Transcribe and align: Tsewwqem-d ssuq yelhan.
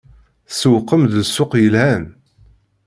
Tsewwqem-d 0.49 1.13
ssuq 1.27 1.51
yelhan. 1.61 2.03